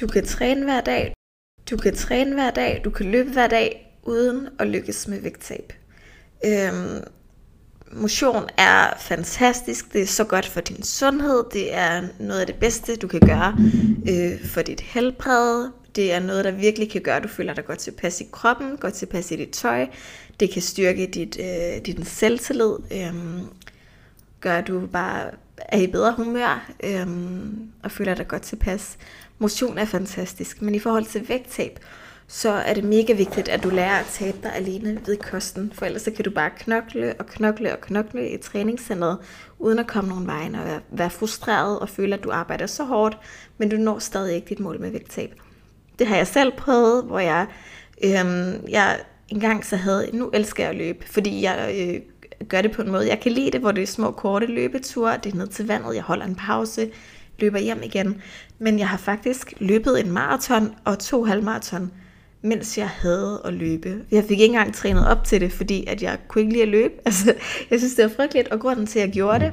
Du 0.00 0.06
kan 0.06 0.26
træne 0.26 0.64
hver 0.64 0.80
dag. 0.80 1.14
Du 1.70 1.76
kan 1.76 1.94
træne 1.94 2.34
hver 2.34 2.50
dag. 2.50 2.80
Du 2.84 2.90
kan 2.90 3.06
løbe 3.06 3.30
hver 3.30 3.46
dag 3.46 3.98
uden 4.02 4.48
at 4.58 4.66
lykkes 4.66 5.08
med 5.08 5.20
vægttab. 5.20 5.72
Øhm, 6.46 7.04
motion 7.92 8.48
er 8.58 8.94
fantastisk. 9.00 9.92
Det 9.92 10.02
er 10.02 10.06
så 10.06 10.24
godt 10.24 10.46
for 10.46 10.60
din 10.60 10.82
sundhed. 10.82 11.44
Det 11.52 11.74
er 11.74 12.02
noget 12.18 12.40
af 12.40 12.46
det 12.46 12.56
bedste, 12.56 12.96
du 12.96 13.08
kan 13.08 13.20
gøre 13.20 13.56
øh, 14.10 14.46
for 14.46 14.62
dit 14.62 14.80
helbred. 14.80 15.68
Det 15.96 16.12
er 16.12 16.20
noget, 16.20 16.44
der 16.44 16.50
virkelig 16.50 16.90
kan 16.90 17.02
gøre, 17.02 17.16
at 17.16 17.22
du 17.22 17.28
føler 17.28 17.54
dig 17.54 17.64
godt 17.64 17.78
tilpas 17.78 18.20
i 18.20 18.26
kroppen, 18.32 18.76
godt 18.76 18.94
tilpas 18.94 19.30
i 19.30 19.36
dit 19.36 19.50
tøj. 19.50 19.86
Det 20.40 20.50
kan 20.50 20.62
styrke 20.62 21.06
dit, 21.06 21.38
øh, 21.40 21.86
din 21.86 22.04
selvtillid. 22.04 22.74
Øh, 22.92 23.14
gør, 24.40 24.58
at 24.58 24.66
du 24.66 24.86
bare 24.86 25.30
er 25.56 25.78
i 25.78 25.86
bedre 25.86 26.12
humør 26.12 26.70
øh, 26.84 27.06
og 27.82 27.90
føler 27.90 28.14
dig 28.14 28.28
godt 28.28 28.42
tilpas. 28.42 28.96
Motion 29.38 29.78
er 29.78 29.84
fantastisk, 29.84 30.62
men 30.62 30.74
i 30.74 30.78
forhold 30.78 31.04
til 31.04 31.28
vægttab, 31.28 31.78
så 32.26 32.50
er 32.50 32.74
det 32.74 32.84
mega 32.84 33.12
vigtigt, 33.12 33.48
at 33.48 33.62
du 33.62 33.70
lærer 33.70 33.98
at 33.98 34.06
tabe 34.06 34.38
dig 34.42 34.54
alene 34.54 35.00
ved 35.06 35.16
kosten, 35.16 35.72
for 35.74 35.86
ellers 35.86 36.02
så 36.02 36.10
kan 36.10 36.24
du 36.24 36.30
bare 36.30 36.50
knokle 36.58 37.14
og 37.18 37.26
knokle 37.26 37.72
og 37.72 37.80
knokle 37.80 38.30
i 38.30 38.36
træningscenteret, 38.36 39.18
uden 39.58 39.78
at 39.78 39.86
komme 39.86 40.10
nogen 40.10 40.26
vejen 40.26 40.54
og 40.54 40.80
være, 40.90 41.10
frustreret 41.10 41.78
og 41.78 41.88
føle, 41.88 42.14
at 42.14 42.24
du 42.24 42.30
arbejder 42.30 42.66
så 42.66 42.84
hårdt, 42.84 43.18
men 43.58 43.68
du 43.68 43.76
når 43.76 43.98
stadig 43.98 44.34
ikke 44.34 44.48
dit 44.48 44.60
mål 44.60 44.80
med 44.80 44.90
vægttab. 44.90 45.34
Det 45.98 46.06
har 46.06 46.16
jeg 46.16 46.26
selv 46.26 46.52
prøvet, 46.56 47.04
hvor 47.04 47.18
jeg, 47.18 47.46
øhm, 48.04 48.66
jeg 48.68 49.00
engang 49.28 49.64
så 49.64 49.76
havde, 49.76 50.10
nu 50.12 50.30
elsker 50.30 50.62
jeg 50.62 50.70
at 50.70 50.76
løbe, 50.76 51.06
fordi 51.06 51.42
jeg 51.42 51.74
øh, 51.78 52.00
gør 52.48 52.62
det 52.62 52.72
på 52.72 52.82
en 52.82 52.90
måde, 52.90 53.08
jeg 53.08 53.20
kan 53.20 53.32
lide 53.32 53.50
det, 53.50 53.60
hvor 53.60 53.72
det 53.72 53.82
er 53.82 53.86
små 53.86 54.10
korte 54.10 54.46
løbeture, 54.46 55.18
det 55.24 55.32
er 55.32 55.36
ned 55.36 55.46
til 55.46 55.66
vandet, 55.66 55.94
jeg 55.94 56.02
holder 56.02 56.24
en 56.26 56.34
pause, 56.34 56.90
løber 57.38 57.58
hjem 57.58 57.82
igen. 57.82 58.22
Men 58.58 58.78
jeg 58.78 58.88
har 58.88 58.96
faktisk 58.96 59.52
løbet 59.58 60.00
en 60.00 60.12
maraton 60.12 60.74
og 60.84 60.98
to 60.98 61.24
halvmaraton, 61.24 61.92
mens 62.42 62.78
jeg 62.78 62.88
havde 62.88 63.42
at 63.44 63.52
løbe. 63.52 64.04
Jeg 64.10 64.22
fik 64.22 64.30
ikke 64.40 64.44
engang 64.44 64.74
trænet 64.74 65.08
op 65.08 65.24
til 65.24 65.40
det, 65.40 65.52
fordi 65.52 65.86
at 65.86 66.02
jeg 66.02 66.18
kunne 66.28 66.42
ikke 66.42 66.52
lide 66.52 66.62
at 66.62 66.68
løbe. 66.68 66.94
Altså, 67.06 67.34
jeg 67.70 67.78
synes, 67.78 67.94
det 67.94 68.02
var 68.02 68.10
frygteligt, 68.16 68.48
og 68.48 68.60
grunden 68.60 68.86
til, 68.86 68.98
at 68.98 69.06
jeg 69.06 69.12
gjorde 69.12 69.44
det, 69.44 69.52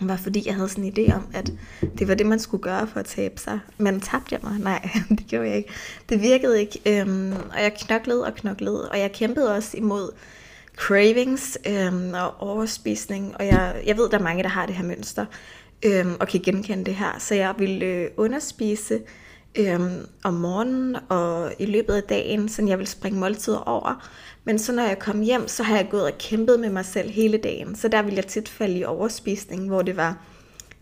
var 0.00 0.16
fordi 0.16 0.42
jeg 0.46 0.54
havde 0.54 0.68
sådan 0.68 0.84
en 0.84 0.92
idé 0.98 1.14
om, 1.14 1.26
at 1.34 1.52
det 1.98 2.08
var 2.08 2.14
det, 2.14 2.26
man 2.26 2.38
skulle 2.38 2.62
gøre 2.62 2.86
for 2.86 3.00
at 3.00 3.06
tabe 3.06 3.40
sig. 3.40 3.60
Men 3.78 4.00
tabte 4.00 4.34
jeg 4.34 4.40
mig? 4.42 4.58
Nej, 4.58 4.88
det 5.18 5.26
gjorde 5.28 5.48
jeg 5.48 5.56
ikke. 5.56 5.70
Det 6.08 6.22
virkede 6.22 6.60
ikke, 6.60 6.80
øhm, 6.86 7.32
og 7.32 7.62
jeg 7.62 7.74
knoklede 7.80 8.24
og 8.24 8.34
knoklede, 8.34 8.88
og 8.88 8.98
jeg 8.98 9.12
kæmpede 9.12 9.54
også 9.54 9.76
imod 9.76 10.10
cravings 10.76 11.58
øhm, 11.66 12.12
og 12.14 12.34
overspisning, 12.40 13.34
og 13.38 13.46
jeg, 13.46 13.82
jeg 13.86 13.96
ved, 13.96 14.10
der 14.10 14.18
er 14.18 14.22
mange, 14.22 14.42
der 14.42 14.48
har 14.48 14.66
det 14.66 14.74
her 14.74 14.84
mønster, 14.84 15.26
øhm, 15.84 16.14
og 16.20 16.28
kan 16.28 16.40
genkende 16.40 16.84
det 16.84 16.94
her, 16.94 17.18
så 17.18 17.34
jeg 17.34 17.54
ville 17.58 17.86
øh, 17.86 18.10
underspise 18.16 19.00
øhm, 19.58 20.06
om 20.24 20.34
morgenen 20.34 20.96
og 21.08 21.52
i 21.58 21.66
løbet 21.66 21.94
af 21.94 22.02
dagen, 22.02 22.48
så 22.48 22.66
jeg 22.66 22.78
vil 22.78 22.86
springe 22.86 23.20
måltider 23.20 23.58
over. 23.58 24.08
Men 24.44 24.58
så 24.58 24.72
når 24.72 24.82
jeg 24.82 24.98
kom 24.98 25.20
hjem, 25.20 25.48
så 25.48 25.62
har 25.62 25.76
jeg 25.76 25.88
gået 25.90 26.04
og 26.04 26.18
kæmpet 26.18 26.60
med 26.60 26.70
mig 26.70 26.84
selv 26.84 27.10
hele 27.10 27.38
dagen. 27.38 27.76
Så 27.76 27.88
der 27.88 28.02
ville 28.02 28.16
jeg 28.16 28.26
tit 28.26 28.48
falde 28.48 28.78
i 28.78 28.84
overspisning, 28.84 29.68
hvor 29.68 29.82
det 29.82 29.96
var, 29.96 30.18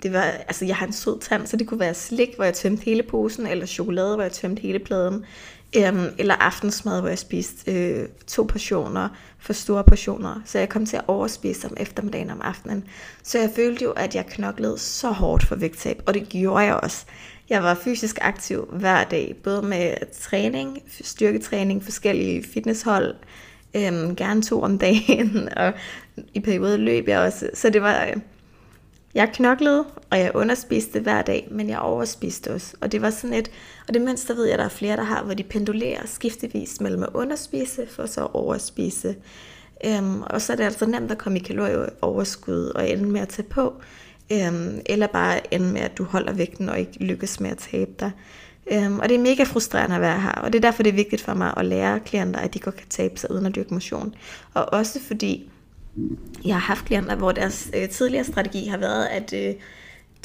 det 0.03 0.13
var, 0.13 0.23
altså 0.23 0.65
jeg 0.65 0.77
har 0.77 0.87
en 0.87 0.93
sød 0.93 1.21
tand, 1.21 1.47
så 1.47 1.57
det 1.57 1.67
kunne 1.67 1.81
være 1.81 1.95
slik, 1.95 2.37
hvor 2.37 2.45
jeg 2.45 2.55
tømte 2.55 2.85
hele 2.85 3.03
posen, 3.03 3.47
eller 3.47 3.67
chokolade, 3.67 4.15
hvor 4.15 4.23
jeg 4.23 4.33
tømte 4.33 4.63
hele 4.63 4.79
pladen, 4.79 5.25
øhm, 5.77 6.07
eller 6.19 6.35
aftensmad, 6.35 7.01
hvor 7.01 7.09
jeg 7.09 7.19
spiste 7.19 7.73
øh, 7.73 8.09
to 8.27 8.43
portioner, 8.43 9.09
for 9.45 9.53
store 9.53 9.85
portioner. 9.85 10.41
Så 10.45 10.59
jeg 10.59 10.69
kom 10.69 10.87
til 10.87 10.97
at 10.97 11.05
overspise 11.09 11.69
om 11.69 11.77
eftermiddagen 11.77 12.31
om 12.31 12.41
aftenen. 12.41 12.85
Så 13.23 13.39
jeg 13.39 13.51
følte 13.57 13.85
jo, 13.85 13.91
at 13.91 14.15
jeg 14.15 14.27
knoklede 14.27 14.79
så 14.79 15.11
hårdt 15.11 15.47
for 15.47 15.57
vægttab, 15.57 16.03
og 16.07 16.15
det 16.15 16.29
gjorde 16.29 16.65
jeg 16.65 16.75
også. 16.75 17.05
Jeg 17.51 17.63
var 17.63 17.75
fysisk 17.75 18.19
aktiv 18.21 18.69
hver 18.73 19.05
dag, 19.05 19.37
både 19.45 19.63
med 19.63 19.95
træning, 20.21 20.83
styrketræning, 21.03 21.85
forskellige 21.85 22.45
fitnesshold, 22.55 23.15
øhm, 23.75 24.17
gerne 24.17 24.43
to 24.43 24.63
om 24.63 24.79
dagen, 24.79 25.49
og 25.57 25.73
i 26.35 26.41
perioder 26.41 26.77
løb 26.77 27.09
jeg 27.09 27.19
også. 27.19 27.51
Så 27.55 27.71
det 27.71 27.83
var, 27.83 28.05
øh, 28.05 28.17
jeg 29.15 29.31
knoklede, 29.35 29.85
og 30.11 30.19
jeg 30.19 30.31
underspiste 30.35 31.01
hver 31.01 31.23
dag, 31.23 31.49
men 31.51 31.69
jeg 31.69 31.79
overspiste 31.79 32.55
også. 32.55 32.77
Og 32.81 32.93
det 32.93 33.03
var 33.03 33.11
sådan 33.11 33.37
et, 33.37 33.51
og 33.89 33.95
det 33.95 34.03
mønster 34.03 34.35
ved 34.35 34.45
jeg, 34.45 34.59
der 34.59 34.65
er 34.65 34.69
flere, 34.69 34.97
der 34.97 35.03
har, 35.03 35.23
hvor 35.23 35.35
de 35.35 35.43
pendulerer 35.43 36.07
skiftevis 36.07 36.81
mellem 36.81 37.03
at 37.03 37.09
underspise, 37.15 37.87
for 37.91 38.07
så 38.07 38.21
at 38.21 38.35
overspise. 38.35 39.17
Øhm, 39.85 40.23
og 40.23 40.43
så 40.43 40.53
er 40.53 40.57
det 40.57 40.65
altså 40.65 40.87
nemt 40.87 41.11
at 41.11 41.19
komme 41.19 41.39
i 41.39 41.43
kalorieoverskud 41.43 42.65
og 42.75 42.91
ende 42.91 43.05
med 43.05 43.21
at 43.21 43.29
tage 43.29 43.49
på. 43.49 43.75
Øhm, 44.33 44.81
eller 44.87 45.07
bare 45.07 45.55
ende 45.55 45.73
med, 45.73 45.81
at 45.81 45.99
du 45.99 46.05
holder 46.05 46.33
vægten 46.33 46.69
og 46.69 46.79
ikke 46.79 47.05
lykkes 47.05 47.41
med 47.41 47.51
at 47.51 47.59
tabe 47.59 47.91
dig. 48.01 48.11
Øhm, 48.73 48.99
og 48.99 49.09
det 49.09 49.15
er 49.15 49.19
mega 49.19 49.43
frustrerende 49.43 49.95
at 49.95 50.01
være 50.01 50.21
her, 50.21 50.33
og 50.33 50.53
det 50.53 50.59
er 50.59 50.63
derfor, 50.63 50.83
det 50.83 50.91
er 50.91 50.95
vigtigt 50.95 51.23
for 51.23 51.35
mig 51.35 51.55
at 51.57 51.65
lære 51.65 52.01
klienter, 52.01 52.41
at 52.41 52.55
de 52.55 52.59
godt 52.59 52.77
kan 52.77 52.89
tabe 52.89 53.19
sig 53.19 53.31
uden 53.31 53.47
at 53.47 53.55
dyrke 53.55 53.75
motion. 53.75 54.15
Og 54.55 54.73
også 54.73 55.01
fordi, 55.01 55.51
jeg 56.45 56.55
har 56.55 56.61
haft 56.61 56.85
klienter, 56.85 57.17
hvor 57.17 57.33
deres 57.33 57.71
øh, 57.77 57.89
tidligere 57.89 58.25
strategi 58.25 58.67
har 58.67 58.79
været, 58.79 59.07
at 59.07 59.33
øh, 59.33 59.55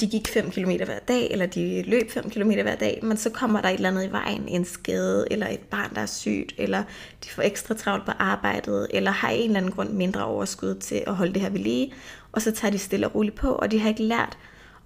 de 0.00 0.06
gik 0.06 0.28
5 0.28 0.50
km 0.50 0.70
hver 0.70 0.98
dag, 1.08 1.30
eller 1.30 1.46
de 1.46 1.82
løb 1.82 2.10
5 2.10 2.30
km 2.30 2.50
hver 2.50 2.74
dag, 2.74 3.00
men 3.02 3.16
så 3.16 3.30
kommer 3.30 3.60
der 3.60 3.68
et 3.68 3.74
eller 3.74 3.88
andet 3.88 4.08
i 4.08 4.12
vejen, 4.12 4.48
en 4.48 4.64
skade, 4.64 5.26
eller 5.30 5.48
et 5.48 5.60
barn, 5.60 5.94
der 5.94 6.00
er 6.00 6.06
sygt, 6.06 6.54
eller 6.58 6.82
de 7.24 7.28
får 7.30 7.42
ekstra 7.42 7.74
travlt 7.74 8.04
på 8.04 8.12
arbejdet, 8.18 8.86
eller 8.90 9.10
har 9.10 9.30
en 9.30 9.44
eller 9.44 9.56
anden 9.56 9.72
grund 9.72 9.90
mindre 9.90 10.24
overskud 10.24 10.74
til 10.74 11.02
at 11.06 11.14
holde 11.14 11.32
det 11.32 11.42
her 11.42 11.50
ved 11.50 11.60
lige, 11.60 11.92
og 12.32 12.42
så 12.42 12.52
tager 12.52 12.72
de 12.72 12.78
stille 12.78 13.08
og 13.08 13.14
roligt 13.14 13.36
på, 13.36 13.48
og 13.48 13.70
de 13.70 13.78
har 13.78 13.88
ikke 13.88 14.02
lært 14.02 14.38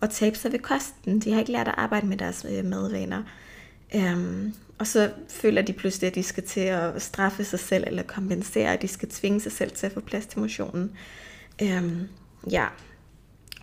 at 0.02 0.10
tabe 0.10 0.36
sig 0.36 0.52
ved 0.52 0.58
kosten, 0.58 1.20
de 1.20 1.32
har 1.32 1.40
ikke 1.40 1.52
lært 1.52 1.68
at 1.68 1.74
arbejde 1.76 2.06
med 2.06 2.16
deres 2.16 2.46
øh, 2.50 2.64
madvaner. 2.64 3.22
Øhm, 3.94 4.54
og 4.78 4.86
så 4.86 5.10
føler 5.28 5.62
de 5.62 5.72
pludselig, 5.72 6.08
at 6.08 6.14
de 6.14 6.22
skal 6.22 6.42
til 6.42 6.60
at 6.60 7.02
straffe 7.02 7.44
sig 7.44 7.58
selv, 7.58 7.84
eller 7.86 8.02
kompensere, 8.02 8.72
at 8.72 8.82
de 8.82 8.88
skal 8.88 9.08
tvinge 9.08 9.40
sig 9.40 9.52
selv 9.52 9.70
til 9.70 9.86
at 9.86 9.92
få 9.92 10.00
plads 10.00 10.26
til 10.26 10.40
motionen. 10.40 10.90
Øhm, 11.62 12.08
ja, 12.50 12.66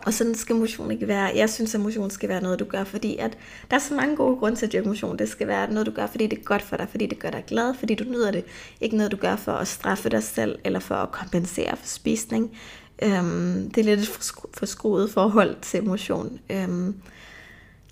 og 0.05 0.13
sådan 0.13 0.35
skal 0.35 0.55
motion 0.55 0.91
ikke 0.91 1.07
være. 1.07 1.31
Jeg 1.35 1.49
synes, 1.49 1.75
at 1.75 1.81
motion 1.81 2.09
skal 2.09 2.29
være 2.29 2.41
noget, 2.41 2.59
du 2.59 2.65
gør, 2.65 2.83
fordi 2.83 3.17
at 3.17 3.37
der 3.69 3.75
er 3.75 3.81
så 3.81 3.93
mange 3.93 4.15
gode 4.15 4.35
grunde 4.37 4.57
til 4.57 4.65
at 4.65 4.73
dyrke 4.73 4.87
motion. 4.87 5.19
Det 5.19 5.29
skal 5.29 5.47
være 5.47 5.71
noget, 5.73 5.85
du 5.85 5.91
gør, 5.91 6.07
fordi 6.07 6.27
det 6.27 6.39
er 6.39 6.43
godt 6.43 6.61
for 6.61 6.77
dig, 6.77 6.87
fordi 6.89 7.05
det 7.05 7.19
gør 7.19 7.29
dig 7.29 7.43
glad, 7.47 7.73
fordi 7.73 7.95
du 7.95 8.03
nyder 8.03 8.31
det. 8.31 8.43
Ikke 8.81 8.97
noget, 8.97 9.11
du 9.11 9.17
gør 9.17 9.35
for 9.35 9.51
at 9.51 9.67
straffe 9.67 10.09
dig 10.09 10.23
selv, 10.23 10.59
eller 10.63 10.79
for 10.79 10.95
at 10.95 11.11
kompensere 11.11 11.77
for 11.77 11.87
spisning. 11.87 12.57
Øhm, 13.03 13.71
det 13.71 13.81
er 13.81 13.83
lidt 13.83 13.99
et 13.99 14.37
forskruet 14.53 15.11
forhold 15.11 15.55
til 15.61 15.83
motion. 15.83 16.39
Øhm, 16.49 16.95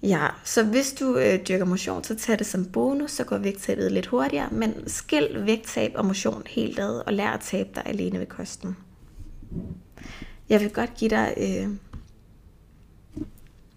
ja, 0.04 0.28
så 0.44 0.64
hvis 0.64 0.94
du 0.94 1.18
øh, 1.18 1.40
dyrker 1.48 1.66
motion, 1.66 2.04
så 2.04 2.16
tag 2.16 2.40
det 2.40 2.48
som 2.48 2.66
bonus, 2.66 3.12
så 3.12 3.24
går 3.24 3.38
vægttabet 3.38 3.92
lidt 3.92 4.06
hurtigere, 4.06 4.50
men 4.52 4.90
skil 4.90 5.46
vægttab 5.46 5.92
og 5.96 6.06
motion 6.06 6.44
helt 6.48 6.80
ad, 6.80 7.02
og 7.06 7.14
lær 7.14 7.30
at 7.30 7.40
tabe 7.40 7.70
dig 7.76 7.84
alene 7.86 8.20
ved 8.20 8.28
kosten. 8.28 8.78
Jeg 10.50 10.62
vil 10.62 10.70
godt 10.74 10.96
give 10.98 11.10
dig... 11.10 11.34
Øh, 11.38 11.70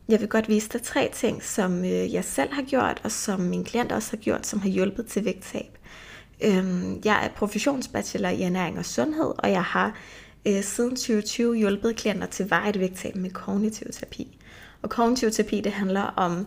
jeg 0.08 0.20
vil 0.20 0.28
godt 0.28 0.48
vise 0.48 0.68
dig 0.68 0.82
tre 0.82 1.10
ting, 1.12 1.42
som 1.42 1.84
øh, 1.84 2.14
jeg 2.14 2.24
selv 2.24 2.52
har 2.52 2.62
gjort, 2.62 3.00
og 3.04 3.10
som 3.10 3.40
min 3.40 3.64
klient 3.64 3.92
også 3.92 4.10
har 4.10 4.16
gjort, 4.16 4.46
som 4.46 4.60
har 4.60 4.68
hjulpet 4.68 5.06
til 5.06 5.24
vægttab. 5.24 5.78
Øhm, 6.44 7.00
jeg 7.04 7.24
er 7.24 7.28
professionsbachelor 7.28 8.28
i 8.28 8.42
ernæring 8.42 8.78
og 8.78 8.84
sundhed, 8.84 9.32
og 9.38 9.50
jeg 9.50 9.64
har 9.64 9.96
øh, 10.46 10.62
siden 10.62 10.96
2020 10.96 11.56
hjulpet 11.56 11.96
klienter 11.96 12.26
til 12.26 12.50
vejet 12.50 12.80
vægttab 12.80 13.16
med 13.16 13.30
kognitiv 13.30 13.86
terapi. 13.92 14.38
Og 14.82 14.90
kognitiv 14.90 15.30
terapi, 15.30 15.60
det 15.60 15.72
handler 15.72 16.02
om 16.02 16.46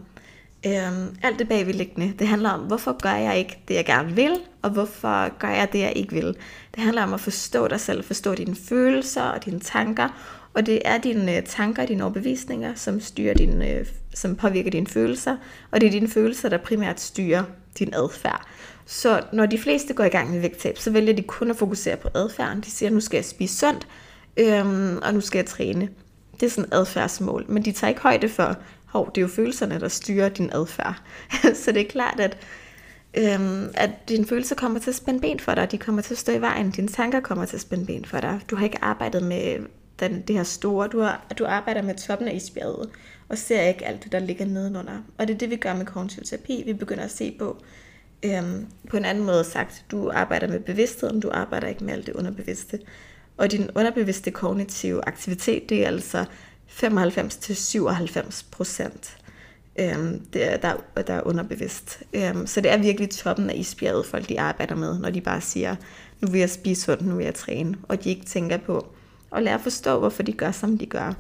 øhm, 0.66 1.18
alt 1.24 1.40
det 1.40 1.48
bagvedliggende. 1.48 2.14
Det 2.20 2.28
handler 2.28 2.50
om, 2.50 2.60
hvorfor 2.60 3.02
gør 3.02 3.16
jeg 3.16 3.38
ikke 3.38 3.60
det, 3.68 3.76
jeg 3.76 3.86
gerne 3.86 4.16
vil, 4.16 4.38
og 4.62 4.70
hvorfor 4.70 5.38
gør 5.38 5.48
jeg 5.48 5.70
det, 5.74 5.80
jeg 5.80 5.94
ikke 5.96 6.14
vil. 6.14 6.36
Det 6.76 6.84
handler 6.84 7.04
om 7.04 7.14
at 7.14 7.20
forstå 7.20 7.68
dig 7.68 7.80
selv, 7.80 8.04
forstå 8.04 8.36
dine 8.36 8.56
følelser 8.56 9.22
og 9.22 9.46
dine 9.46 9.60
tanker, 9.60 10.10
og 10.54 10.66
det 10.66 10.82
er 10.86 10.98
dine 10.98 11.38
øh, 11.38 11.44
tanker 11.44 11.82
og 11.82 11.88
dine 11.88 12.04
overbevisninger, 12.04 12.76
som, 12.76 13.00
styrer 13.00 13.34
din, 13.34 13.62
øh, 13.62 13.86
som 14.14 14.36
påvirker 14.36 14.72
dine 14.72 14.88
følelser, 14.88 15.38
og 15.72 15.82
det 15.82 15.88
er 15.88 15.92
dine 15.92 16.08
følelser, 16.08 16.50
der 16.50 16.58
primært 16.58 17.00
styrer 17.00 17.44
din 17.80 17.94
adfærd. 17.94 18.48
Så 18.86 19.22
når 19.34 19.46
de 19.46 19.58
fleste 19.58 19.94
går 19.94 20.04
i 20.04 20.10
gang 20.10 20.32
med 20.32 20.40
vægttab, 20.40 20.78
så 20.78 20.92
vælger 20.92 21.14
de 21.14 21.22
kun 21.22 21.50
at 21.50 21.56
fokusere 21.56 21.98
på 21.98 22.10
adfærden. 22.16 22.62
De 22.62 22.72
siger, 22.72 22.90
nu 22.90 23.00
skal 23.00 23.18
jeg 23.18 23.26
spise 23.26 23.58
sundt, 23.58 23.88
øhm, 24.38 24.98
og 24.98 25.14
nu 25.14 25.22
skal 25.22 25.40
jeg 25.40 25.46
træne. 25.46 25.90
Det 26.40 26.46
er 26.46 26.50
sådan 26.50 26.74
adfærdsmål, 26.74 27.46
men 27.48 27.66
de 27.66 27.72
tager 27.72 27.90
ikke 27.90 28.02
højde 28.02 28.30
for, 28.30 28.56
hov, 28.86 29.12
det 29.16 29.18
er 29.18 29.22
jo 29.22 29.28
følelserne, 29.28 29.80
der 29.80 29.88
styrer 29.88 30.30
din 30.30 30.50
adfærd. 30.54 31.02
så 31.64 31.72
det 31.72 31.82
er 31.82 31.90
klart, 31.90 32.20
at, 32.20 32.38
øhm, 33.14 33.70
at 33.74 34.10
dine 34.10 34.26
følelser 34.26 34.56
kommer 34.56 34.80
til 34.80 34.90
at 34.90 34.96
spænde 34.96 35.20
ben 35.20 35.40
for 35.40 35.56
dig, 35.56 35.72
de 35.72 35.78
kommer 35.78 36.02
til 36.02 36.14
at 36.14 36.18
stå 36.18 36.32
i 36.32 36.42
vejen, 36.42 36.72
dine 36.72 36.88
tanker 36.88 37.20
kommer 37.20 37.46
til 37.46 37.56
at 37.56 37.62
spænde 37.62 37.86
ben 37.86 38.06
for 38.06 38.20
dig. 38.20 38.42
Du 38.50 38.56
har 38.56 38.64
ikke 38.64 38.84
arbejdet 38.84 39.24
med 39.24 39.58
den, 40.00 40.22
det 40.22 40.36
her 40.36 40.44
store, 40.44 40.88
du, 40.88 41.00
har, 41.00 41.26
du 41.40 41.46
arbejder 41.46 41.82
med 41.82 41.96
toppen 41.96 42.28
af 42.28 42.36
isbjerget, 42.36 42.90
og 43.30 43.38
ser 43.38 43.62
ikke 43.62 43.86
alt 43.86 44.04
det, 44.04 44.12
der 44.12 44.20
ligger 44.20 44.46
nedenunder. 44.46 44.98
Og 45.18 45.28
det 45.28 45.34
er 45.34 45.38
det, 45.38 45.50
vi 45.50 45.56
gør 45.56 45.74
med 45.74 45.86
kognitiv 45.86 46.24
terapi. 46.24 46.64
Vi 46.66 46.74
begynder 46.74 47.04
at 47.04 47.12
se 47.12 47.36
på, 47.40 47.58
øhm, 48.24 48.68
på 48.90 48.98
en 48.98 49.06
anden 49.06 49.24
måde 49.24 49.44
sagt, 49.44 49.86
du 49.92 50.12
arbejder 50.14 50.48
med 50.48 50.60
bevidstheden, 50.60 51.20
du 51.20 51.30
arbejder 51.34 51.68
ikke 51.68 51.84
med 51.84 51.94
alt 51.94 52.06
det 52.06 52.14
underbevidste. 52.14 52.80
Og 53.38 53.52
din 53.52 53.70
underbevidste 53.76 54.32
kognitive 54.32 55.08
aktivitet, 55.08 55.70
det 55.70 55.84
er 55.84 55.88
altså 55.88 56.26
95-97 56.70 58.46
procent. 58.52 59.18
øhm, 59.80 60.26
der, 60.34 60.58
der, 60.58 61.02
der 61.08 61.14
er 61.14 61.22
underbevidst. 61.28 62.04
Øhm, 62.14 62.48
så 62.48 62.62
det 62.62 62.72
er 62.72 62.78
virkelig 62.78 63.10
toppen 63.10 63.50
af 63.50 63.56
isbjerget, 63.56 64.06
folk 64.06 64.30
de 64.30 64.40
arbejder 64.40 64.76
med, 64.76 65.00
når 65.00 65.10
de 65.10 65.22
bare 65.22 65.42
siger, 65.42 65.76
nu 66.22 66.28
vil 66.32 66.40
jeg 66.40 66.50
spise 66.50 66.82
sundt, 66.82 67.06
nu 67.06 67.16
vil 67.16 67.24
jeg 67.24 67.36
træne, 67.36 67.78
og 67.84 68.04
de 68.04 68.10
ikke 68.10 68.26
tænker 68.26 68.58
på 68.58 68.88
at 69.36 69.44
lære 69.44 69.56
at 69.56 69.62
forstå, 69.62 70.00
hvorfor 70.00 70.24
de 70.24 70.34
gør, 70.34 70.52
som 70.52 70.78
de 70.78 70.86
gør. 70.86 71.14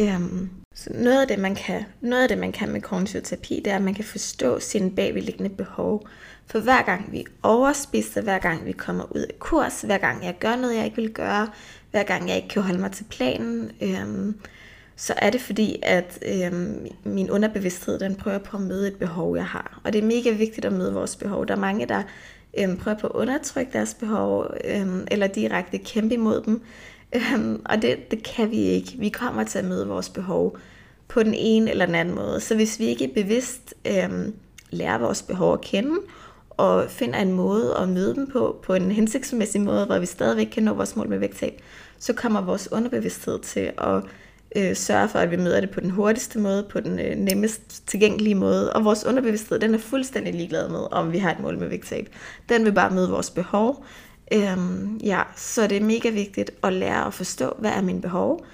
Øhm, 0.00 0.50
så 0.76 0.90
noget 0.94 1.20
af, 1.20 1.28
det, 1.28 1.38
man 1.38 1.54
kan, 1.54 1.84
noget 2.00 2.22
af 2.22 2.28
det, 2.28 2.38
man 2.38 2.52
kan 2.52 2.72
med 2.72 2.80
kognitiv 2.80 3.22
terapi, 3.22 3.60
det 3.64 3.72
er, 3.72 3.76
at 3.76 3.82
man 3.82 3.94
kan 3.94 4.04
forstå 4.04 4.60
sine 4.60 4.90
bagvedliggende 4.90 5.50
behov. 5.50 6.08
For 6.46 6.58
hver 6.58 6.82
gang 6.82 7.12
vi 7.12 7.24
overspiser, 7.42 8.22
hver 8.22 8.38
gang 8.38 8.66
vi 8.66 8.72
kommer 8.72 9.16
ud 9.16 9.20
af 9.20 9.38
kurs, 9.38 9.82
hver 9.82 9.98
gang 9.98 10.24
jeg 10.24 10.34
gør 10.40 10.56
noget, 10.56 10.76
jeg 10.76 10.84
ikke 10.84 10.96
vil 10.96 11.12
gøre, 11.12 11.48
hver 11.90 12.02
gang 12.02 12.28
jeg 12.28 12.36
ikke 12.36 12.48
kan 12.48 12.62
holde 12.62 12.78
mig 12.78 12.92
til 12.92 13.04
planen, 13.10 13.70
øhm, 13.80 14.40
så 14.96 15.14
er 15.16 15.30
det 15.30 15.40
fordi, 15.40 15.76
at 15.82 16.18
øhm, 16.26 16.86
min 17.04 17.30
underbevidsthed, 17.30 17.98
den 17.98 18.14
prøver 18.14 18.38
på 18.38 18.56
at 18.56 18.62
møde 18.62 18.88
et 18.88 18.96
behov, 18.96 19.36
jeg 19.36 19.46
har. 19.46 19.80
Og 19.84 19.92
det 19.92 20.02
er 20.02 20.06
mega 20.06 20.30
vigtigt 20.30 20.64
at 20.64 20.72
møde 20.72 20.92
vores 20.92 21.16
behov. 21.16 21.46
Der 21.46 21.54
er 21.54 21.60
mange, 21.60 21.86
der 21.86 22.02
øhm, 22.58 22.76
prøver 22.76 22.98
på 22.98 23.06
at 23.06 23.12
undertrykke 23.12 23.72
deres 23.72 23.94
behov, 23.94 24.46
øhm, 24.64 25.06
eller 25.10 25.26
direkte 25.26 25.78
kæmpe 25.78 26.14
imod 26.14 26.42
dem. 26.42 26.62
Øhm, 27.16 27.62
og 27.64 27.82
det, 27.82 28.10
det 28.10 28.22
kan 28.22 28.50
vi 28.50 28.56
ikke. 28.56 28.94
Vi 28.98 29.08
kommer 29.08 29.44
til 29.44 29.58
at 29.58 29.64
møde 29.64 29.86
vores 29.86 30.08
behov 30.08 30.58
på 31.08 31.22
den 31.22 31.34
ene 31.34 31.70
eller 31.70 31.86
den 31.86 31.94
anden 31.94 32.14
måde. 32.14 32.40
Så 32.40 32.54
hvis 32.54 32.78
vi 32.78 32.84
ikke 32.84 33.08
bevidst 33.14 33.74
øhm, 33.86 34.34
lærer 34.70 34.98
vores 34.98 35.22
behov 35.22 35.52
at 35.52 35.60
kende, 35.60 35.94
og 36.50 36.90
finder 36.90 37.18
en 37.18 37.32
måde 37.32 37.76
at 37.78 37.88
møde 37.88 38.14
dem 38.14 38.26
på, 38.26 38.60
på 38.62 38.74
en 38.74 38.92
hensigtsmæssig 38.92 39.60
måde, 39.60 39.86
hvor 39.86 39.98
vi 39.98 40.06
stadigvæk 40.06 40.46
kan 40.46 40.62
nå 40.62 40.74
vores 40.74 40.96
mål 40.96 41.08
med 41.08 41.18
vægttab, 41.18 41.62
så 41.98 42.12
kommer 42.12 42.40
vores 42.40 42.72
underbevidsthed 42.72 43.38
til 43.38 43.72
at 43.78 44.02
øh, 44.56 44.76
sørge 44.76 45.08
for, 45.08 45.18
at 45.18 45.30
vi 45.30 45.36
møder 45.36 45.60
det 45.60 45.70
på 45.70 45.80
den 45.80 45.90
hurtigste 45.90 46.38
måde, 46.38 46.66
på 46.70 46.80
den 46.80 46.98
øh, 46.98 47.16
nemmest 47.16 47.86
tilgængelige 47.86 48.34
måde. 48.34 48.72
Og 48.72 48.84
vores 48.84 49.04
underbevidsthed, 49.04 49.58
den 49.58 49.74
er 49.74 49.78
fuldstændig 49.78 50.34
ligeglad 50.34 50.68
med, 50.68 50.92
om 50.92 51.12
vi 51.12 51.18
har 51.18 51.30
et 51.30 51.40
mål 51.40 51.58
med 51.58 51.68
vægttab. 51.68 52.08
Den 52.48 52.64
vil 52.64 52.72
bare 52.72 52.94
møde 52.94 53.10
vores 53.10 53.30
behov. 53.30 53.84
Øhm, 54.32 54.96
ja, 54.96 55.22
så 55.36 55.66
det 55.66 55.76
er 55.76 55.84
mega 55.84 56.10
vigtigt 56.10 56.50
at 56.62 56.72
lære 56.72 57.06
at 57.06 57.14
forstå, 57.14 57.52
hvad 57.58 57.70
er 57.70 57.80
mine 57.80 58.00
behov? 58.00 58.44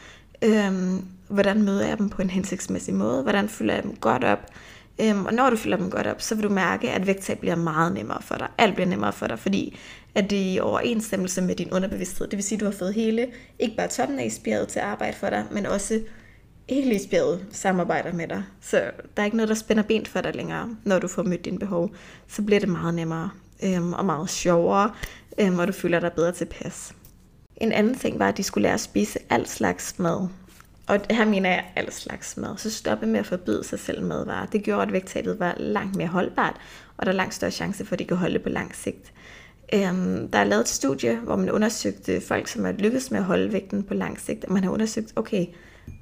Øhm, 0.43 1.05
hvordan 1.29 1.63
møder 1.63 1.87
jeg 1.87 1.99
dem 1.99 2.09
på 2.09 2.23
en 2.23 2.31
hensigtsmæssig 2.31 2.95
måde? 2.95 3.23
Hvordan 3.23 3.49
fylder 3.49 3.75
jeg 3.75 3.83
dem 3.83 3.97
godt 3.97 4.25
op? 4.25 4.51
Øhm, 5.01 5.27
og 5.27 5.35
når 5.35 5.51
du 5.51 5.57
fylder 5.57 5.77
dem 5.77 5.91
godt 5.91 6.07
op, 6.07 6.23
så 6.23 6.35
vil 6.35 6.45
du 6.45 6.49
mærke, 6.49 6.91
at 6.91 7.07
vægttab 7.07 7.39
bliver 7.39 7.57
meget 7.57 7.95
nemmere 7.95 8.23
for 8.23 8.35
dig. 8.35 8.49
Alt 8.59 8.75
bliver 8.75 8.89
nemmere 8.89 9.13
for 9.13 9.27
dig, 9.27 9.39
fordi 9.39 9.79
at 10.15 10.31
det 10.31 10.39
er 10.39 10.53
i 10.53 10.61
overensstemmelse 10.61 11.43
med 11.43 11.55
din 11.55 11.71
underbevidsthed. 11.73 12.27
Det 12.27 12.37
vil 12.37 12.45
sige, 12.45 12.57
at 12.57 12.61
du 12.61 12.65
har 12.65 12.73
fået 12.73 12.95
hele, 12.95 13.27
ikke 13.59 13.77
bare 13.77 13.89
toppen 13.89 14.19
af 14.19 14.25
isbjerget 14.25 14.69
til 14.69 14.79
at 14.79 14.85
arbejde 14.85 15.17
for 15.17 15.31
dig, 15.31 15.45
men 15.51 15.67
også 15.67 16.01
hele 16.69 16.95
isbjerget 16.95 17.47
samarbejder 17.53 18.13
med 18.13 18.29
dig. 18.29 18.45
Så 18.61 18.77
der 19.17 19.23
er 19.23 19.25
ikke 19.25 19.37
noget, 19.37 19.49
der 19.49 19.55
spænder 19.55 19.83
ben 19.83 20.07
for 20.07 20.21
dig 20.21 20.37
længere, 20.37 20.77
når 20.85 20.99
du 20.99 21.09
får 21.09 21.23
mødt 21.23 21.45
dine 21.45 21.59
behov. 21.59 21.91
Så 22.29 22.43
bliver 22.43 22.61
det 22.61 22.69
meget 22.69 22.95
nemmere 22.95 23.31
øhm, 23.65 23.93
og 23.93 24.05
meget 24.05 24.31
sjovere, 24.31 24.91
øhm, 25.39 25.59
og 25.59 25.67
du 25.67 25.73
føler 25.73 26.01
dig 26.01 26.13
bedre 26.13 26.33
tilpas. 26.33 26.95
En 27.57 27.73
anden 27.73 27.95
ting 27.95 28.19
var, 28.19 28.29
at 28.29 28.37
de 28.37 28.43
skulle 28.43 28.63
lære 28.63 28.75
at 28.75 28.81
spise 28.81 29.19
alt 29.31 29.49
slags 29.49 29.99
mad. 29.99 30.29
Og 30.87 31.01
her 31.11 31.25
mener 31.25 31.51
jeg 31.51 31.65
alt 31.77 31.95
slags 31.95 32.37
mad. 32.37 32.57
Så 32.57 32.71
stoppe 32.71 33.07
med 33.07 33.21
at 33.21 33.27
forbyde 33.27 33.65
sig 33.65 33.79
selv 33.79 34.03
madvarer. 34.03 34.47
Det 34.47 34.63
gjorde, 34.63 34.83
at 34.83 34.93
vægttabet 34.93 35.41
var 35.41 35.55
langt 35.59 35.97
mere 35.97 36.09
holdbart, 36.09 36.57
og 36.97 37.07
der 37.07 37.13
er 37.13 37.17
langt 37.17 37.35
større 37.35 37.51
chance 37.51 37.85
for, 37.85 37.93
at 37.93 37.99
de 37.99 38.05
kan 38.05 38.17
holde 38.17 38.39
på 38.39 38.49
lang 38.49 38.75
sigt. 38.75 39.13
Øhm, 39.75 40.29
der 40.29 40.39
er 40.39 40.45
lavet 40.45 40.61
et 40.61 40.69
studie, 40.69 41.17
hvor 41.17 41.37
man 41.37 41.51
undersøgte 41.51 42.21
folk, 42.21 42.49
som 42.49 42.65
har 42.65 42.73
lykkedes 42.73 43.11
med 43.11 43.19
at 43.19 43.25
holde 43.25 43.53
vægten 43.53 43.83
på 43.83 43.95
lang 43.95 44.21
sigt, 44.21 44.45
og 44.45 44.53
man 44.53 44.65
har 44.65 44.71
undersøgt, 44.71 45.13
okay, 45.17 45.47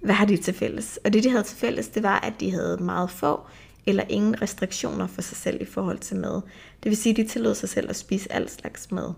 hvad 0.02 0.14
har 0.14 0.24
de 0.24 0.36
til 0.36 0.54
fælles? 0.54 0.98
Og 1.04 1.12
det, 1.12 1.24
de 1.24 1.30
havde 1.30 1.42
til 1.42 1.56
fælles, 1.56 1.88
det 1.88 2.02
var, 2.02 2.20
at 2.20 2.32
de 2.40 2.50
havde 2.50 2.76
meget 2.80 3.10
få 3.10 3.40
eller 3.86 4.04
ingen 4.08 4.42
restriktioner 4.42 5.06
for 5.06 5.22
sig 5.22 5.36
selv 5.36 5.62
i 5.62 5.64
forhold 5.64 5.98
til 5.98 6.16
mad. 6.16 6.40
Det 6.82 6.90
vil 6.90 6.96
sige, 6.96 7.10
at 7.10 7.16
de 7.16 7.24
tillod 7.24 7.54
sig 7.54 7.68
selv 7.68 7.90
at 7.90 7.96
spise 7.96 8.32
al 8.32 8.48
slags 8.48 8.90
mad. 8.90 9.12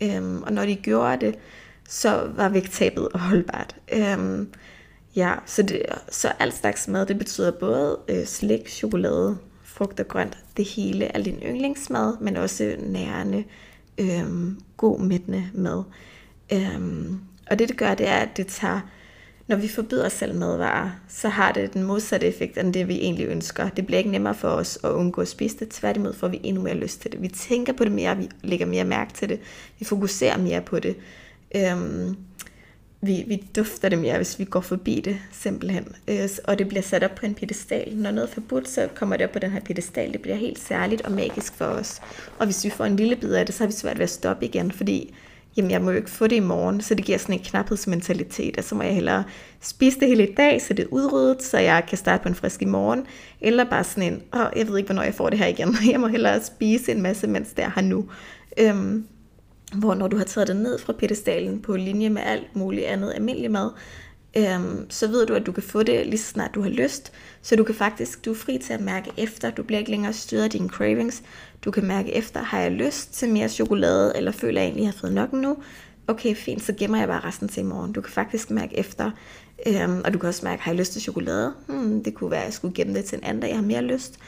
Øhm, 0.00 0.42
og 0.42 0.52
når 0.52 0.66
de 0.66 0.76
gjorde 0.76 1.26
det, 1.26 1.34
så 1.88 2.30
var 2.36 2.48
vægttabet 2.48 3.08
holdbart. 3.28 3.76
Øhm, 3.92 4.48
ja, 5.16 5.34
så, 5.46 5.62
det, 5.62 5.82
så 6.10 6.32
al 6.38 6.52
slags 6.52 6.88
mad, 6.88 7.06
det 7.06 7.18
betyder 7.18 7.50
både 7.50 7.98
øh, 8.08 8.24
slik, 8.24 8.68
chokolade, 8.68 9.38
frugt 9.64 10.00
og 10.00 10.08
grønt, 10.08 10.38
det 10.56 10.64
hele 10.64 11.04
er 11.04 11.22
din 11.22 11.42
yndlingsmad, 11.42 12.16
men 12.20 12.36
også 12.36 12.76
nærende, 12.78 13.44
øhm, 13.98 14.60
god 14.76 15.00
mættende 15.00 15.50
mad. 15.54 15.82
Øhm, 16.52 17.20
og 17.50 17.58
det 17.58 17.68
det 17.68 17.76
gør, 17.76 17.94
det 17.94 18.08
er, 18.08 18.16
at 18.16 18.36
det 18.36 18.46
tager, 18.46 18.80
når 19.48 19.56
vi 19.56 19.68
forbyder 19.68 20.06
os 20.06 20.12
selv 20.12 20.34
madvarer, 20.34 20.90
så 21.08 21.28
har 21.28 21.52
det 21.52 21.74
den 21.74 21.82
modsatte 21.82 22.26
effekt 22.26 22.58
end 22.58 22.74
det, 22.74 22.88
vi 22.88 22.94
egentlig 22.94 23.26
ønsker. 23.26 23.68
Det 23.68 23.86
bliver 23.86 23.98
ikke 23.98 24.10
nemmere 24.10 24.34
for 24.34 24.48
os 24.48 24.78
at 24.84 24.90
undgå 24.90 25.20
at 25.20 25.28
spise 25.28 25.58
det, 25.58 25.68
tværtimod 25.68 26.12
får 26.12 26.28
vi 26.28 26.40
endnu 26.42 26.62
mere 26.62 26.74
lyst 26.74 27.00
til 27.00 27.12
det. 27.12 27.22
Vi 27.22 27.28
tænker 27.28 27.72
på 27.72 27.84
det 27.84 27.92
mere, 27.92 28.16
vi 28.16 28.28
lægger 28.42 28.66
mere 28.66 28.84
mærke 28.84 29.12
til 29.12 29.28
det, 29.28 29.40
vi 29.78 29.84
fokuserer 29.84 30.38
mere 30.38 30.60
på 30.60 30.78
det. 30.78 30.96
Øhm, 31.56 32.16
vi, 33.00 33.24
vi 33.26 33.44
dufter 33.56 33.88
det 33.88 33.98
mere, 33.98 34.16
hvis 34.16 34.38
vi 34.38 34.44
går 34.44 34.60
forbi 34.60 35.00
det, 35.04 35.18
simpelthen. 35.32 35.94
Øh, 36.08 36.28
og 36.44 36.58
det 36.58 36.68
bliver 36.68 36.82
sat 36.82 37.04
op 37.04 37.14
på 37.14 37.26
en 37.26 37.34
pedestal. 37.34 37.96
Når 37.96 38.10
noget 38.10 38.28
er 38.28 38.32
forbudt, 38.32 38.68
så 38.68 38.88
kommer 38.94 39.16
det 39.16 39.26
op 39.26 39.32
på 39.32 39.38
den 39.38 39.50
her 39.50 39.60
pedestal. 39.60 40.12
Det 40.12 40.22
bliver 40.22 40.36
helt 40.36 40.58
særligt 40.58 41.02
og 41.02 41.12
magisk 41.12 41.54
for 41.54 41.64
os. 41.64 42.00
Og 42.38 42.46
hvis 42.46 42.64
vi 42.64 42.70
får 42.70 42.84
en 42.84 42.96
lille 42.96 43.16
bid 43.16 43.32
af 43.32 43.46
det, 43.46 43.54
så 43.54 43.64
har 43.64 43.66
vi 43.68 43.72
svært 43.72 43.98
ved 43.98 44.04
at 44.04 44.10
stoppe 44.10 44.46
igen, 44.46 44.72
fordi 44.72 45.14
jamen, 45.58 45.70
jeg 45.70 45.82
må 45.82 45.90
jo 45.90 45.96
ikke 45.96 46.10
få 46.10 46.26
det 46.26 46.36
i 46.36 46.40
morgen, 46.40 46.80
så 46.80 46.94
det 46.94 47.04
giver 47.04 47.18
sådan 47.18 47.34
en 47.34 47.44
knaphedsmentalitet, 47.44 48.58
og 48.58 48.64
så 48.64 48.74
må 48.74 48.82
jeg 48.82 48.94
hellere 48.94 49.24
spise 49.60 50.00
det 50.00 50.08
hele 50.08 50.28
i 50.28 50.34
dag, 50.34 50.62
så 50.62 50.74
det 50.74 50.82
er 50.82 50.88
udryddet, 50.90 51.42
så 51.42 51.58
jeg 51.58 51.84
kan 51.88 51.98
starte 51.98 52.22
på 52.22 52.28
en 52.28 52.34
frisk 52.34 52.62
i 52.62 52.64
morgen, 52.64 53.06
eller 53.40 53.64
bare 53.64 53.84
sådan 53.84 54.12
en, 54.12 54.22
åh, 54.34 54.46
jeg 54.56 54.68
ved 54.68 54.76
ikke, 54.76 54.86
hvornår 54.86 55.02
jeg 55.02 55.14
får 55.14 55.30
det 55.30 55.38
her 55.38 55.46
igen, 55.46 55.76
jeg 55.92 56.00
må 56.00 56.06
hellere 56.06 56.44
spise 56.44 56.92
en 56.92 57.02
masse, 57.02 57.26
mens 57.26 57.52
det 57.52 57.64
er 57.64 57.70
her 57.74 57.82
nu. 57.82 58.08
Øhm, 58.58 59.06
hvor 59.74 59.94
når 59.94 60.08
du 60.08 60.16
har 60.16 60.24
taget 60.24 60.48
det 60.48 60.56
ned 60.56 60.78
fra 60.78 60.92
pedestalen 60.92 61.62
på 61.62 61.76
linje 61.76 62.10
med 62.10 62.22
alt 62.22 62.56
muligt 62.56 62.86
andet 62.86 63.12
almindelig 63.14 63.50
mad, 63.50 63.70
øhm, 64.36 64.90
så 64.90 65.06
ved 65.06 65.26
du, 65.26 65.34
at 65.34 65.46
du 65.46 65.52
kan 65.52 65.62
få 65.62 65.82
det 65.82 66.06
lige 66.06 66.18
så 66.18 66.30
snart 66.30 66.54
du 66.54 66.62
har 66.62 66.70
lyst. 66.70 67.12
Så 67.42 67.56
du 67.56 67.64
kan 67.64 67.74
faktisk, 67.74 68.24
du 68.24 68.30
er 68.30 68.34
fri 68.34 68.58
til 68.58 68.72
at 68.72 68.80
mærke 68.80 69.10
efter. 69.16 69.50
Du 69.50 69.62
bliver 69.62 69.78
ikke 69.78 69.90
længere 69.90 70.12
styret 70.12 70.42
af 70.44 70.50
dine 70.50 70.68
cravings. 70.68 71.22
Du 71.64 71.70
kan 71.70 71.84
mærke 71.84 72.14
efter, 72.14 72.42
har 72.42 72.60
jeg 72.60 72.72
lyst 72.72 73.14
til 73.14 73.28
mere 73.28 73.48
chokolade, 73.48 74.12
eller 74.16 74.32
føler 74.32 74.60
jeg 74.60 74.66
egentlig, 74.66 74.82
at 74.82 74.86
jeg 74.86 74.92
har 74.92 75.00
fået 75.00 75.12
nok 75.12 75.32
nu? 75.32 75.56
Okay, 76.08 76.34
fint, 76.34 76.62
så 76.62 76.72
gemmer 76.72 76.98
jeg 76.98 77.08
bare 77.08 77.24
resten 77.24 77.48
til 77.48 77.60
i 77.60 77.64
morgen. 77.64 77.92
Du 77.92 78.00
kan 78.00 78.12
faktisk 78.12 78.50
mærke 78.50 78.78
efter, 78.78 79.10
øhm, 79.66 80.02
og 80.04 80.12
du 80.14 80.18
kan 80.18 80.28
også 80.28 80.44
mærke, 80.44 80.62
har 80.62 80.70
jeg 80.70 80.78
lyst 80.78 80.92
til 80.92 81.02
chokolade? 81.02 81.52
Hmm, 81.66 82.04
det 82.04 82.14
kunne 82.14 82.30
være, 82.30 82.40
at 82.40 82.46
jeg 82.46 82.52
skulle 82.52 82.74
gemme 82.74 82.94
det 82.94 83.04
til 83.04 83.18
en 83.18 83.24
anden 83.24 83.40
dag, 83.40 83.48
jeg 83.48 83.56
har 83.56 83.64
mere 83.64 83.82
lyst. 83.82 84.18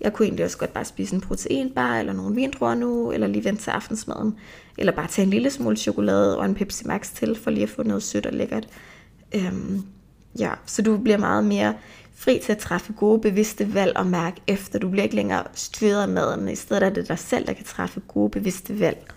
Jeg 0.00 0.12
kunne 0.12 0.26
egentlig 0.26 0.44
også 0.44 0.58
godt 0.58 0.72
bare 0.72 0.84
spise 0.84 1.14
en 1.14 1.20
proteinbar, 1.20 1.98
eller 1.98 2.12
nogle 2.12 2.34
vindruer 2.34 2.74
nu, 2.74 3.12
eller 3.12 3.26
lige 3.26 3.44
vente 3.44 3.62
til 3.62 3.70
aftensmaden. 3.70 4.34
Eller 4.78 4.92
bare 4.92 5.06
tage 5.06 5.24
en 5.24 5.30
lille 5.30 5.50
smule 5.50 5.76
chokolade 5.76 6.38
og 6.38 6.44
en 6.44 6.54
Pepsi 6.54 6.86
Max 6.86 7.10
til, 7.14 7.36
for 7.36 7.50
lige 7.50 7.62
at 7.62 7.68
få 7.68 7.82
noget 7.82 8.02
sødt 8.02 8.26
og 8.26 8.32
lækkert. 8.32 8.68
Øhm, 9.34 9.82
ja, 10.38 10.50
så 10.66 10.82
du 10.82 10.96
bliver 10.96 11.18
meget 11.18 11.44
mere 11.44 11.74
fri 12.14 12.40
til 12.44 12.52
at 12.52 12.58
træffe 12.58 12.92
gode, 12.92 13.20
bevidste 13.20 13.74
valg 13.74 13.96
og 13.96 14.06
mærke 14.06 14.40
efter. 14.46 14.78
Du 14.78 14.88
bliver 14.88 15.02
ikke 15.02 15.16
længere 15.16 15.44
styret 15.54 16.02
af 16.02 16.08
maden. 16.08 16.48
I 16.48 16.56
stedet 16.56 16.82
er 16.82 16.90
det 16.90 17.08
dig 17.08 17.18
selv, 17.18 17.46
der 17.46 17.52
kan 17.52 17.64
træffe 17.64 18.00
gode, 18.00 18.30
bevidste 18.30 18.80
valg. 18.80 19.12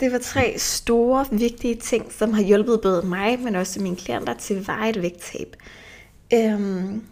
Det 0.00 0.12
var 0.12 0.18
tre 0.18 0.54
store, 0.58 1.26
vigtige 1.30 1.74
ting, 1.74 2.12
som 2.12 2.32
har 2.32 2.42
hjulpet 2.42 2.80
både 2.80 3.06
mig, 3.06 3.40
men 3.40 3.54
også 3.54 3.82
mine 3.82 3.96
klienter 3.96 4.34
til 4.34 4.66
vejet 4.66 5.02
vægttab. 5.02 5.56
Øhm, 6.34 7.02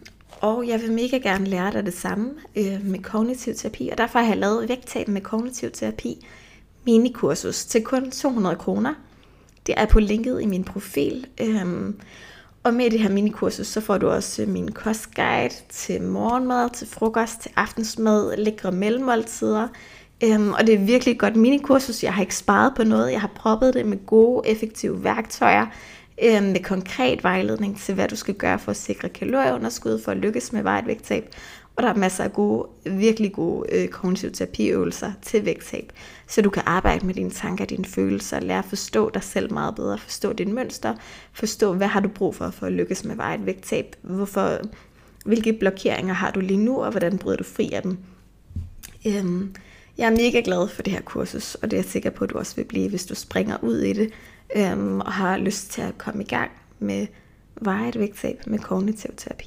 og 0.40 0.68
jeg 0.68 0.80
vil 0.80 0.92
mega 0.92 1.16
gerne 1.16 1.46
lære 1.46 1.72
dig 1.72 1.86
det 1.86 1.94
samme 1.94 2.30
øh, 2.56 2.84
med 2.84 2.98
kognitiv 2.98 3.54
terapi, 3.54 3.88
og 3.88 3.98
derfor 3.98 4.18
har 4.18 4.26
jeg 4.26 4.36
lavet 4.36 4.68
vægttab 4.68 5.08
med 5.08 5.20
kognitiv 5.20 5.70
terapi 5.70 6.26
minikursus 6.86 7.64
til 7.64 7.84
kun 7.84 8.10
200 8.10 8.56
kroner. 8.56 8.94
Det 9.66 9.74
er 9.76 9.86
på 9.86 10.00
linket 10.00 10.42
i 10.42 10.46
min 10.46 10.64
profil. 10.64 11.26
Øhm, 11.40 12.00
og 12.64 12.74
med 12.74 12.90
det 12.90 13.00
her 13.00 13.10
minikursus, 13.10 13.66
så 13.66 13.80
får 13.80 13.98
du 13.98 14.08
også 14.08 14.42
øh, 14.42 14.48
min 14.48 14.72
kostguide 14.72 15.54
til 15.68 16.02
morgenmad, 16.02 16.70
til 16.70 16.86
frokost, 16.86 17.40
til 17.40 17.50
aftensmad, 17.56 18.36
lækre 18.36 18.72
mellemmåltider. 18.72 19.68
Øhm, 20.24 20.52
og 20.52 20.66
det 20.66 20.74
er 20.74 20.78
virkelig 20.78 21.12
et 21.12 21.18
godt 21.18 21.36
minikursus. 21.36 22.02
Jeg 22.02 22.14
har 22.14 22.22
ikke 22.22 22.36
sparet 22.36 22.72
på 22.76 22.84
noget. 22.84 23.12
Jeg 23.12 23.20
har 23.20 23.30
proppet 23.36 23.74
det 23.74 23.86
med 23.86 24.06
gode, 24.06 24.48
effektive 24.48 25.04
værktøjer, 25.04 25.66
øh, 26.24 26.42
med 26.42 26.62
konkret 26.62 27.24
vejledning 27.24 27.78
til, 27.78 27.94
hvad 27.94 28.08
du 28.08 28.16
skal 28.16 28.34
gøre 28.34 28.58
for 28.58 28.70
at 28.70 28.76
sikre 28.76 29.08
kalorieunderskud, 29.08 30.02
for 30.04 30.12
at 30.12 30.16
lykkes 30.16 30.52
med 30.52 30.62
vejtvægttab. 30.62 31.34
Og 31.76 31.82
der 31.82 31.88
er 31.88 31.94
masser 31.94 32.24
af 32.24 32.32
gode, 32.32 32.68
virkelig 32.84 33.32
gode 33.32 33.72
øh, 33.72 33.88
kognitive 33.88 34.30
terapiøvelser 34.30 35.12
til 35.22 35.44
vægttab, 35.44 35.92
så 36.26 36.42
du 36.42 36.50
kan 36.50 36.62
arbejde 36.66 37.06
med 37.06 37.14
dine 37.14 37.30
tanker, 37.30 37.64
dine 37.64 37.84
følelser, 37.84 38.40
lære 38.40 38.58
at 38.58 38.64
forstå 38.64 39.10
dig 39.10 39.22
selv 39.22 39.52
meget 39.52 39.74
bedre, 39.74 39.98
forstå 39.98 40.32
dine 40.32 40.52
mønster, 40.52 40.94
forstå, 41.32 41.72
hvad 41.74 41.86
har 41.86 42.00
du 42.00 42.08
brug 42.08 42.34
for 42.34 42.50
for 42.50 42.66
at 42.66 42.72
lykkes 42.72 43.04
med 43.04 43.16
vejet 43.16 43.46
vægttab, 43.46 43.96
hvorfor, 44.02 44.58
hvilke 45.24 45.52
blokeringer 45.52 46.14
har 46.14 46.30
du 46.30 46.40
lige 46.40 46.64
nu, 46.64 46.82
og 46.82 46.90
hvordan 46.90 47.18
bryder 47.18 47.36
du 47.36 47.44
fri 47.44 47.70
af 47.72 47.82
dem. 47.82 47.98
Øhm, 49.06 49.54
jeg 49.98 50.06
er 50.06 50.10
mega 50.10 50.40
glad 50.44 50.68
for 50.68 50.82
det 50.82 50.92
her 50.92 51.00
kursus, 51.00 51.54
og 51.54 51.70
det 51.70 51.76
er 51.76 51.80
jeg 51.80 51.90
sikker 51.90 52.10
på, 52.10 52.24
at 52.24 52.30
du 52.30 52.38
også 52.38 52.56
vil 52.56 52.64
blive, 52.64 52.88
hvis 52.88 53.06
du 53.06 53.14
springer 53.14 53.56
ud 53.62 53.78
i 53.78 53.92
det 53.92 54.10
øhm, 54.56 55.00
og 55.00 55.12
har 55.12 55.36
lyst 55.36 55.70
til 55.70 55.82
at 55.82 55.98
komme 55.98 56.22
i 56.22 56.26
gang 56.26 56.50
med 56.78 57.06
vejet 57.60 57.98
vægttab 57.98 58.42
med 58.46 58.58
kognitiv 58.58 59.10
terapi. 59.16 59.42